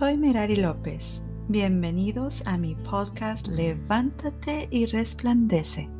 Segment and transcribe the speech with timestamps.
[0.00, 1.20] Soy Merari López.
[1.48, 5.90] Bienvenidos a mi podcast Levántate y Resplandece,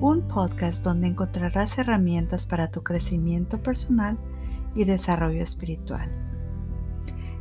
[0.00, 4.18] un podcast donde encontrarás herramientas para tu crecimiento personal
[4.74, 6.10] y desarrollo espiritual.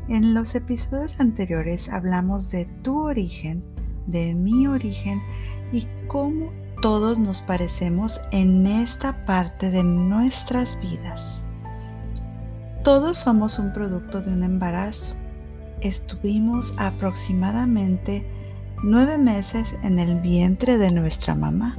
[0.09, 3.63] En los episodios anteriores hablamos de tu origen,
[4.07, 5.21] de mi origen
[5.71, 6.49] y cómo
[6.81, 11.42] todos nos parecemos en esta parte de nuestras vidas.
[12.83, 15.15] Todos somos un producto de un embarazo.
[15.81, 18.25] Estuvimos aproximadamente
[18.83, 21.77] nueve meses en el vientre de nuestra mamá.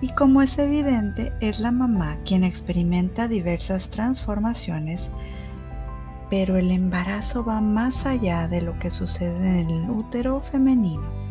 [0.00, 5.10] Y como es evidente, es la mamá quien experimenta diversas transformaciones,
[6.30, 11.26] pero el embarazo va más allá de lo que sucede en el útero femenino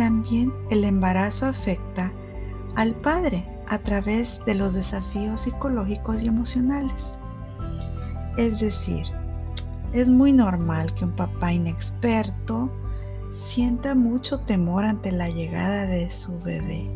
[0.00, 2.10] también el embarazo afecta
[2.74, 7.18] al padre a través de los desafíos psicológicos y emocionales.
[8.36, 9.04] Es decir,
[9.92, 12.68] es muy normal que un papá inexperto
[13.46, 16.90] sienta mucho temor ante la llegada de su bebé.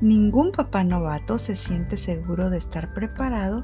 [0.00, 3.62] Ningún papá novato se siente seguro de estar preparado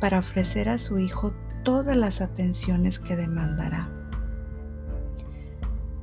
[0.00, 3.88] para ofrecer a su hijo todas las atenciones que demandará.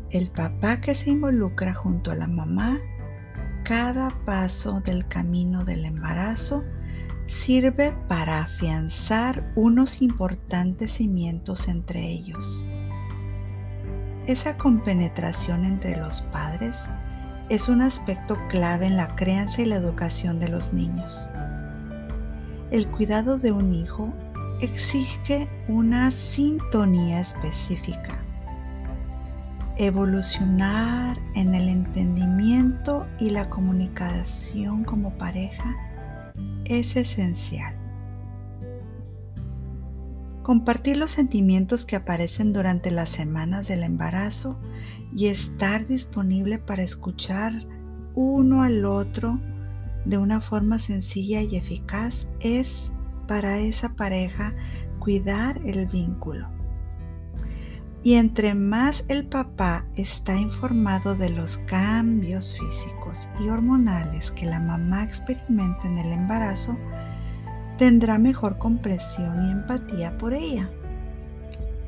[0.10, 2.80] El papá que se involucra junto a la mamá,
[3.66, 6.64] cada paso del camino del embarazo
[7.26, 12.64] sirve para afianzar unos importantes cimientos entre ellos.
[14.28, 16.78] Esa compenetración entre los padres
[17.50, 21.28] es un aspecto clave en la crianza y la educación de los niños.
[22.70, 24.14] El cuidado de un hijo
[24.62, 28.26] exige una sintonía específica
[29.78, 32.25] evolucionar en el entendimiento
[33.20, 35.76] y la comunicación como pareja
[36.66, 37.76] es esencial.
[40.44, 44.60] Compartir los sentimientos que aparecen durante las semanas del embarazo
[45.16, 47.54] y estar disponible para escuchar
[48.14, 49.40] uno al otro
[50.06, 52.92] de una forma sencilla y eficaz es
[53.28, 54.54] para esa pareja
[55.00, 56.48] cuidar el vínculo.
[58.06, 64.60] Y entre más el papá está informado de los cambios físicos y hormonales que la
[64.60, 66.78] mamá experimenta en el embarazo,
[67.80, 70.70] tendrá mejor comprensión y empatía por ella.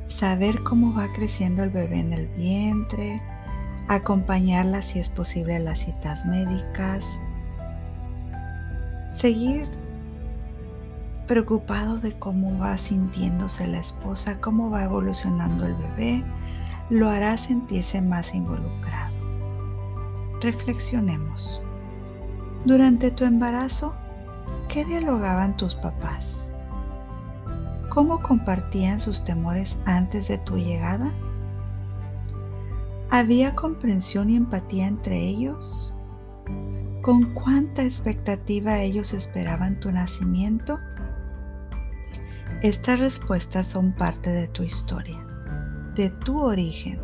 [0.07, 3.21] Saber cómo va creciendo el bebé en el vientre,
[3.87, 7.05] acompañarla si es posible a las citas médicas,
[9.13, 9.67] seguir
[11.27, 16.23] preocupado de cómo va sintiéndose la esposa, cómo va evolucionando el bebé,
[16.89, 19.13] lo hará sentirse más involucrado.
[20.41, 21.61] Reflexionemos.
[22.65, 23.93] Durante tu embarazo,
[24.69, 26.53] ¿qué dialogaban tus papás?
[27.89, 31.11] ¿Cómo compartían sus temores antes de tu llegada?
[33.09, 35.93] ¿Había comprensión y empatía entre ellos?
[37.01, 40.77] ¿Con cuánta expectativa ellos esperaban tu nacimiento?
[42.63, 45.23] Estas respuestas son parte de tu historia,
[45.93, 46.99] de tu origen,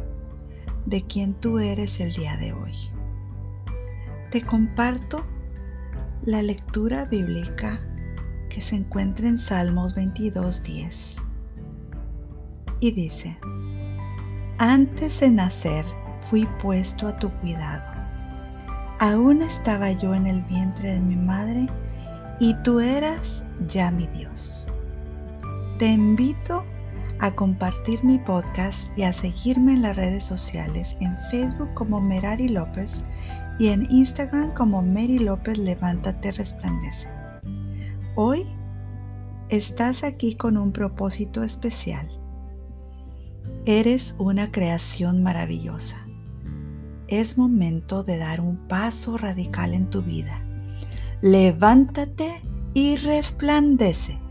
[0.87, 2.73] de quien tú eres el día de hoy.
[4.31, 5.23] Te comparto
[6.25, 7.79] la lectura bíblica
[8.49, 11.21] que se encuentra en Salmos 22.10
[12.79, 13.37] y dice,
[14.57, 15.85] antes de nacer
[16.31, 17.93] fui puesto a tu cuidado.
[18.99, 21.67] Aún estaba yo en el vientre de mi madre
[22.39, 24.72] y tú eras ya mi Dios.
[25.83, 26.63] Te invito
[27.19, 32.47] a compartir mi podcast y a seguirme en las redes sociales en Facebook como Merari
[32.47, 33.03] López
[33.59, 37.09] y en Instagram como Mary López Levántate Resplandece.
[38.15, 38.45] Hoy
[39.49, 42.07] estás aquí con un propósito especial.
[43.65, 45.97] Eres una creación maravillosa.
[47.09, 50.41] Es momento de dar un paso radical en tu vida.
[51.21, 52.41] Levántate
[52.73, 54.22] y resplandece.